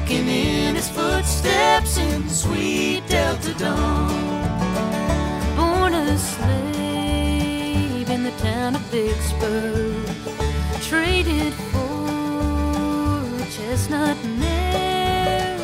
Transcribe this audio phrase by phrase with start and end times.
[0.00, 4.08] Walking in his footsteps in the sweet Delta dawn.
[5.56, 10.06] Born a slave in the town of Vicksburg,
[10.82, 15.58] traded for a chestnut mare.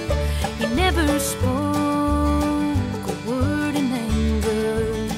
[0.58, 1.44] He never spoke
[3.08, 5.08] a word in anger,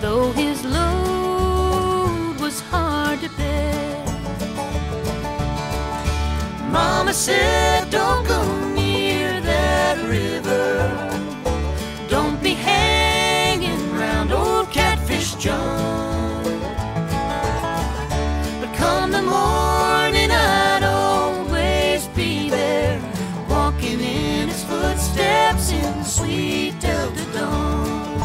[0.00, 4.04] though his load was hard to bear.
[6.70, 7.49] Mama said,
[26.10, 28.18] sweet Delta dawn.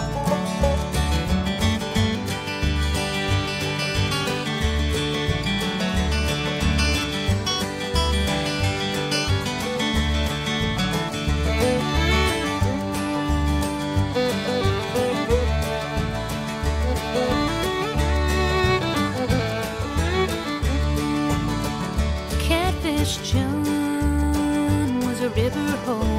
[22.40, 26.15] Catfish John was a river hobo.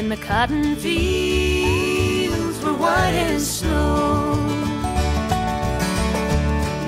[0.00, 4.34] And the cotton fields were white as snow.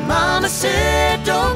[0.08, 1.51] Mama said, Don't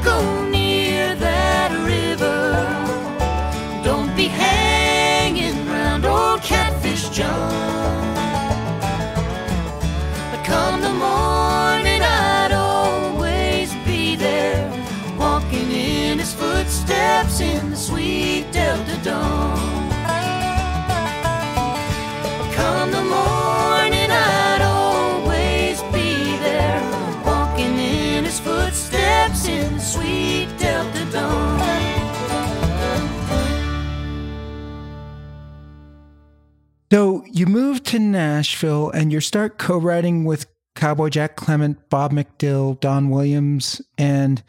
[37.96, 44.42] to Nashville and you start co-writing with Cowboy Jack Clement, Bob McDill, Don Williams, and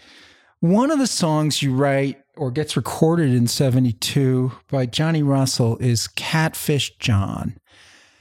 [0.59, 6.07] one of the songs you write or gets recorded in 72 by Johnny Russell is
[6.09, 7.57] Catfish John.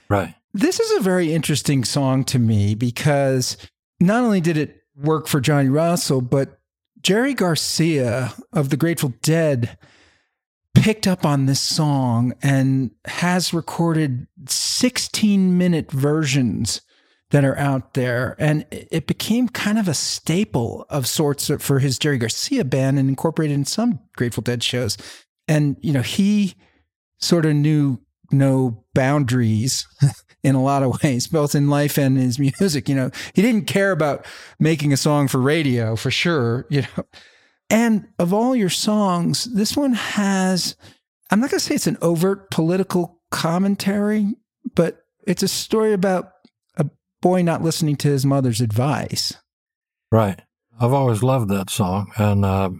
[0.08, 0.34] Right.
[0.54, 3.56] This is a very interesting song to me because
[3.98, 6.60] not only did it work for Johnny Russell, but
[7.02, 9.76] Jerry Garcia of the Grateful Dead
[10.82, 16.82] picked up on this song and has recorded 16 minute versions
[17.30, 18.36] that are out there.
[18.38, 23.08] And it became kind of a staple of sorts for his Jerry Garcia band and
[23.08, 24.96] incorporated in some Grateful Dead shows.
[25.48, 26.54] And, you know, he
[27.18, 27.98] sort of knew
[28.30, 29.86] no boundaries
[30.42, 32.88] in a lot of ways, both in life and his music.
[32.88, 34.26] You know, he didn't care about
[34.60, 37.04] making a song for radio for sure, you know.
[37.68, 40.76] And of all your songs, this one has,
[41.30, 44.34] I'm not going to say it's an overt political commentary,
[44.74, 46.32] but it's a story about
[46.76, 46.88] a
[47.20, 49.34] boy not listening to his mother's advice.
[50.12, 50.40] Right.
[50.78, 52.12] I've always loved that song.
[52.16, 52.70] And uh,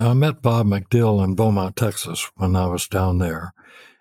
[0.00, 3.52] I met Bob McDill in Beaumont, Texas when I was down there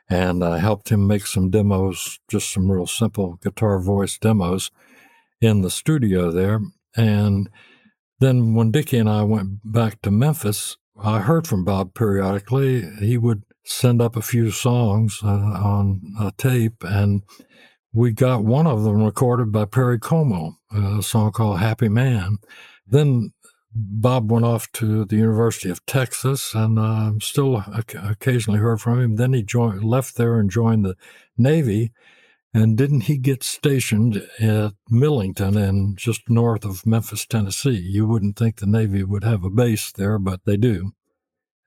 [0.09, 4.69] and I helped him make some demos, just some real simple guitar voice demos
[5.41, 6.59] in the studio there.
[6.95, 7.49] And
[8.23, 12.81] then when Dickie and I went back to Memphis, I heard from Bob periodically.
[12.99, 17.23] He would send up a few songs uh, on a tape, and
[17.91, 22.37] we got one of them recorded by Perry Como, a song called Happy Man.
[22.87, 23.33] Then
[23.75, 29.15] Bob went off to the University of Texas, and uh, still occasionally heard from him.
[29.15, 30.95] Then he joined, left there and joined the
[31.37, 31.91] Navy.
[32.53, 37.71] And didn't he get stationed at Millington and just north of Memphis, Tennessee?
[37.71, 40.91] You wouldn't think the Navy would have a base there, but they do.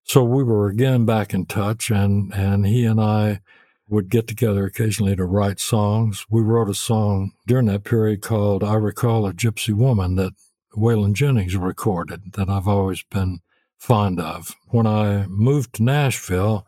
[0.05, 3.41] So we were again back in touch, and, and he and I
[3.89, 6.25] would get together occasionally to write songs.
[6.31, 10.35] We wrote a song during that period called I Recall a Gypsy Woman that
[10.77, 13.41] Waylon Jennings recorded that I've always been
[13.79, 14.55] fond of.
[14.69, 16.67] When I moved to Nashville,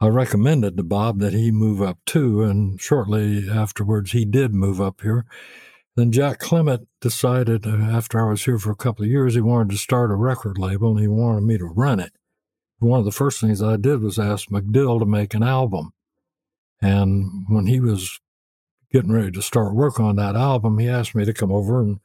[0.00, 4.80] I recommended to Bob that he move up too, and shortly afterwards he did move
[4.80, 5.26] up here.
[5.96, 9.40] Then Jack Clement decided uh, after I was here for a couple of years he
[9.40, 12.12] wanted to start a record label and he wanted me to run it.
[12.78, 15.92] One of the first things I did was ask McDill to make an album.
[16.80, 18.20] And when he was
[18.92, 21.98] getting ready to start work on that album, he asked me to come over and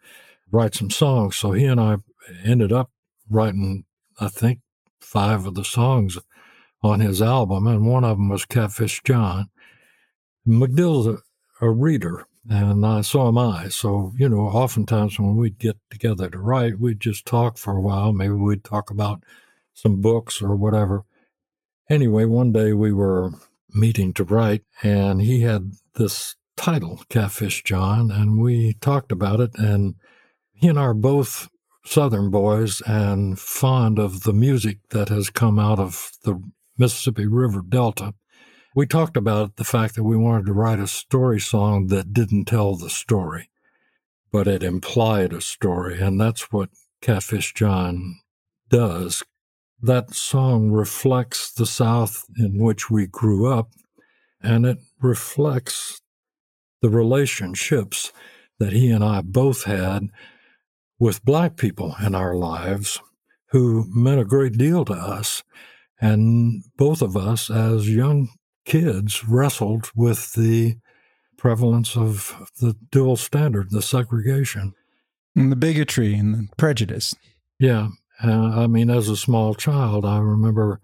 [0.51, 1.35] write some songs.
[1.35, 1.97] So he and I
[2.43, 2.89] ended up
[3.29, 3.85] writing,
[4.19, 4.61] I think,
[4.99, 6.17] five of the songs
[6.83, 9.49] on his album, and one of them was Catfish John.
[10.45, 13.69] McDill's a, a reader, and uh, so am I.
[13.69, 17.81] So, you know, oftentimes when we'd get together to write, we'd just talk for a
[17.81, 18.11] while.
[18.11, 19.23] Maybe we'd talk about
[19.73, 21.05] some books or whatever.
[21.89, 23.31] Anyway, one day we were
[23.69, 29.51] meeting to write, and he had this title, Catfish John, and we talked about it,
[29.55, 29.95] and
[30.53, 31.49] he and I are both
[31.85, 36.41] Southern boys and fond of the music that has come out of the
[36.83, 38.13] Mississippi River Delta.
[38.75, 42.43] We talked about the fact that we wanted to write a story song that didn't
[42.43, 43.49] tell the story,
[44.33, 46.71] but it implied a story, and that's what
[47.01, 48.19] Catfish John
[48.67, 49.23] does.
[49.81, 53.69] That song reflects the South in which we grew up,
[54.41, 56.01] and it reflects
[56.81, 58.11] the relationships
[58.59, 60.09] that he and I both had
[60.99, 62.99] with black people in our lives
[63.51, 65.43] who meant a great deal to us.
[66.01, 68.29] And both of us, as young
[68.65, 70.77] kids, wrestled with the
[71.37, 74.73] prevalence of the dual standard, the segregation.
[75.35, 77.13] And the bigotry and the prejudice.
[77.59, 77.89] Yeah.
[78.23, 80.79] Uh, I mean, as a small child, I remember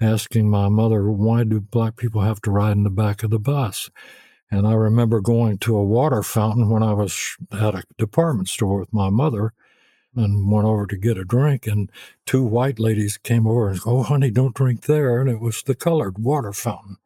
[0.00, 3.38] asking my mother, why do black people have to ride in the back of the
[3.38, 3.90] bus?
[4.50, 8.78] And I remember going to a water fountain when I was at a department store
[8.78, 9.54] with my mother
[10.14, 11.66] and went over to get a drink.
[11.66, 11.90] And
[12.26, 15.20] two white ladies came over and said, Oh, honey, don't drink there.
[15.20, 16.98] And it was the colored water fountain.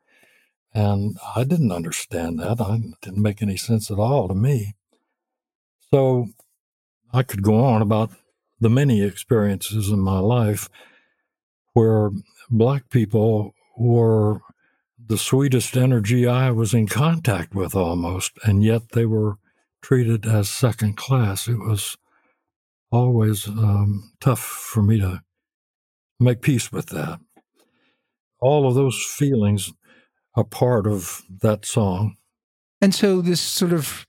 [0.74, 2.58] And I didn't understand that.
[2.60, 4.74] It didn't make any sense at all to me.
[5.90, 6.28] So
[7.12, 8.10] I could go on about
[8.60, 10.68] the many experiences in my life
[11.72, 12.10] where
[12.50, 14.40] black people were
[14.98, 19.38] the sweetest energy I was in contact with almost, and yet they were
[19.82, 21.46] treated as second class.
[21.48, 21.96] It was
[22.90, 25.22] always um, tough for me to
[26.20, 27.20] make peace with that.
[28.40, 29.72] All of those feelings
[30.34, 32.16] are part of that song.
[32.80, 34.06] And so, this sort of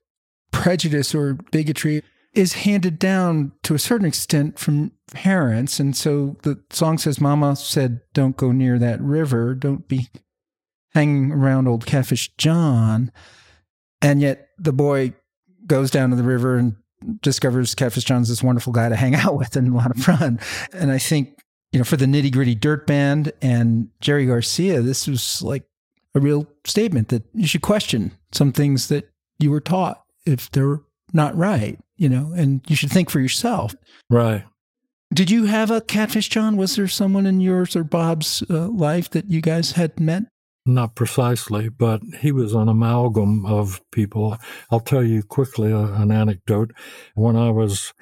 [0.52, 2.04] prejudice or bigotry
[2.34, 5.80] is handed down to a certain extent from parents.
[5.80, 9.56] And so the song says, Mama said, Don't go near that river.
[9.56, 10.08] Don't be
[10.94, 13.12] hanging around old Catfish John.
[14.02, 15.14] And yet the boy
[15.66, 16.76] goes down to the river and
[17.22, 20.40] discovers Catfish John's this wonderful guy to hang out with and a lot of fun.
[20.74, 21.40] And I think,
[21.72, 25.64] you know, for the nitty gritty dirt band and Jerry Garcia, this was like
[26.16, 29.10] a real statement that you should question some things that
[29.40, 30.82] you were taught if they're
[31.14, 33.76] not right, you know, and you should think for yourself.
[34.10, 34.44] Right.
[35.14, 36.58] Did you have a catfish, John?
[36.58, 40.24] Was there someone in yours or Bob's uh, life that you guys had met?
[40.68, 44.38] Not precisely, but he was an amalgam of people.
[44.70, 46.74] I'll tell you quickly a, an anecdote.
[47.16, 47.94] When I was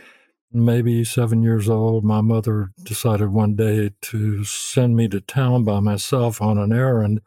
[0.51, 5.79] maybe seven years old, my mother decided one day to send me to town by
[5.79, 7.22] myself on an errand.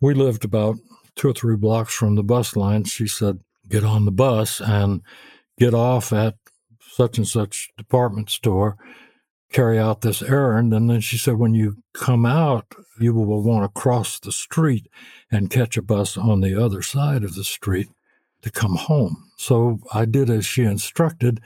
[0.00, 0.76] We lived about
[1.14, 2.84] two or three blocks from the bus line.
[2.84, 5.02] She said, Get on the bus and
[5.58, 6.36] get off at
[6.80, 8.78] such and such department store
[9.52, 10.72] carry out this errand.
[10.72, 12.66] And then she said, when you come out,
[12.98, 14.86] you will want to cross the street
[15.30, 17.88] and catch a bus on the other side of the street
[18.42, 19.30] to come home.
[19.36, 21.40] So I did as she instructed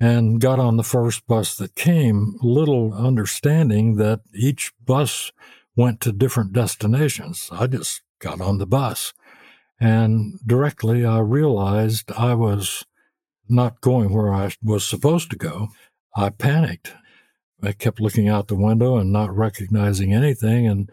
[0.00, 5.30] and got on the first bus that came, little understanding that each bus
[5.76, 7.48] went to different destinations.
[7.52, 9.12] I just got on the bus.
[9.78, 12.84] And directly I realized I was
[13.48, 15.68] not going where I was supposed to go.
[16.16, 16.94] I panicked
[17.62, 20.66] I kept looking out the window and not recognizing anything.
[20.66, 20.90] And,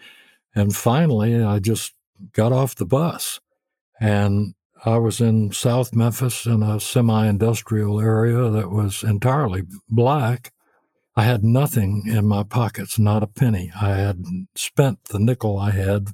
[0.55, 1.93] and finally, I just
[2.33, 3.39] got off the bus.
[3.99, 4.53] And
[4.85, 10.53] I was in South Memphis in a semi industrial area that was entirely black.
[11.15, 13.71] I had nothing in my pockets, not a penny.
[13.79, 14.23] I had
[14.55, 16.09] spent the nickel I had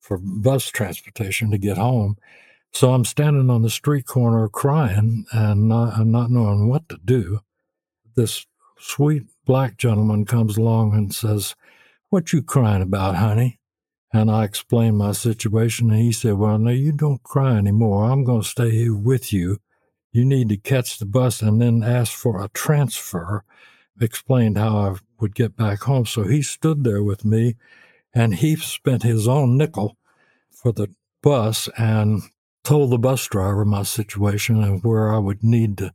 [0.00, 2.16] for bus transportation to get home.
[2.72, 7.40] So I'm standing on the street corner crying and not, not knowing what to do.
[8.16, 8.44] This
[8.84, 11.54] sweet black gentleman comes along and says,
[12.10, 13.58] What you crying about, honey?
[14.12, 18.04] And I explained my situation, and he said, Well, no, you don't cry anymore.
[18.04, 19.58] I'm going to stay here with you.
[20.12, 23.44] You need to catch the bus and then ask for a transfer.
[24.00, 26.06] Explained how I would get back home.
[26.06, 27.56] So he stood there with me,
[28.12, 29.96] and he spent his own nickel
[30.50, 32.22] for the bus and
[32.62, 35.92] told the bus driver my situation and where I would need to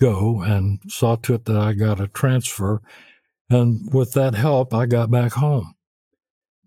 [0.00, 2.82] go and saw to it that I got a transfer.
[3.48, 5.74] And with that help, I got back home.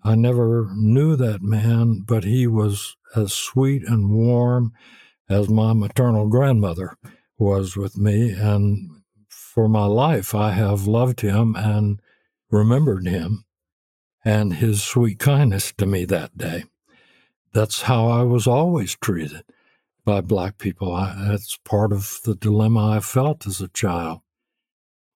[0.04, 4.72] I never knew that man, but he was as sweet and warm
[5.30, 6.96] as my maternal grandmother
[7.38, 8.32] was with me.
[8.32, 8.90] And
[9.28, 12.02] for my life, I have loved him and
[12.50, 13.44] remembered him
[14.24, 16.64] and his sweet kindness to me that day.
[17.54, 19.44] That's how I was always treated
[20.10, 20.92] by black people.
[20.92, 24.22] I, that's part of the dilemma I felt as a child.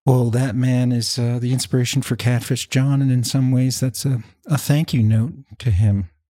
[0.06, 4.04] Well, that man is uh, the inspiration for Catfish John, and in some ways, that's
[4.04, 6.10] a, a thank you note to him.